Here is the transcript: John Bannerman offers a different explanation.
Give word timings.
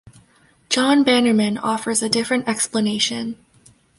John 0.67 1.03
Bannerman 1.03 1.59
offers 1.59 2.01
a 2.01 2.09
different 2.09 2.47
explanation. 2.49 3.37